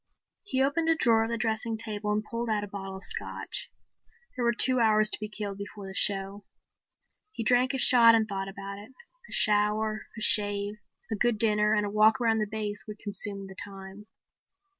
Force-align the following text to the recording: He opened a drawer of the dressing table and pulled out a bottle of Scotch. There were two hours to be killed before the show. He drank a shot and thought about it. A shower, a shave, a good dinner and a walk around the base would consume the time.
He 0.45 0.63
opened 0.63 0.89
a 0.89 0.95
drawer 0.95 1.25
of 1.25 1.29
the 1.29 1.37
dressing 1.37 1.77
table 1.77 2.11
and 2.11 2.23
pulled 2.23 2.49
out 2.49 2.63
a 2.63 2.67
bottle 2.67 2.97
of 2.97 3.03
Scotch. 3.03 3.69
There 4.35 4.43
were 4.43 4.51
two 4.51 4.79
hours 4.79 5.11
to 5.11 5.19
be 5.19 5.29
killed 5.29 5.59
before 5.59 5.85
the 5.85 5.93
show. 5.93 6.43
He 7.29 7.43
drank 7.43 7.75
a 7.75 7.77
shot 7.77 8.15
and 8.15 8.27
thought 8.27 8.47
about 8.47 8.79
it. 8.79 8.89
A 8.89 9.31
shower, 9.31 10.07
a 10.17 10.21
shave, 10.23 10.79
a 11.11 11.15
good 11.15 11.37
dinner 11.37 11.75
and 11.75 11.85
a 11.85 11.89
walk 11.91 12.19
around 12.19 12.39
the 12.39 12.47
base 12.47 12.83
would 12.87 12.97
consume 12.97 13.45
the 13.45 13.53
time. 13.53 14.07